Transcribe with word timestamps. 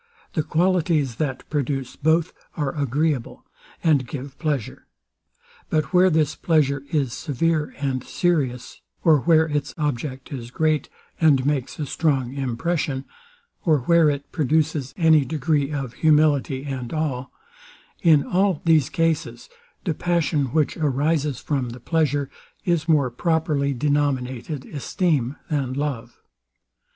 The 0.33 0.41
qualities, 0.41 1.17
that 1.17 1.47
produce 1.51 1.95
both, 1.95 2.33
are 2.57 2.75
agreeable, 2.75 3.45
and 3.83 4.07
give 4.07 4.35
pleasure. 4.39 4.87
But 5.69 5.93
where 5.93 6.09
this 6.09 6.33
pleasure 6.35 6.81
is 6.89 7.13
severe 7.13 7.75
and 7.77 8.03
serious; 8.03 8.81
or 9.03 9.19
where 9.19 9.45
its 9.47 9.75
object 9.77 10.33
is 10.33 10.49
great, 10.49 10.89
and 11.19 11.45
makes 11.45 11.77
a 11.77 11.85
strong 11.85 12.33
impression; 12.33 13.05
or 13.63 13.81
where 13.81 14.09
it 14.09 14.31
produces 14.31 14.91
any 14.97 15.23
degree 15.23 15.71
of 15.71 15.93
humility 15.93 16.63
and 16.63 16.91
awe: 16.91 17.27
In 18.01 18.23
all 18.23 18.59
these 18.65 18.89
cases, 18.89 19.49
the 19.83 19.93
passion, 19.93 20.45
which 20.45 20.77
arises 20.77 21.39
from 21.39 21.69
the 21.69 21.79
pleasure, 21.79 22.27
is 22.65 22.89
more 22.89 23.11
properly 23.11 23.71
denominated 23.71 24.65
esteem 24.65 25.35
than 25.51 25.73
love. 25.73 26.19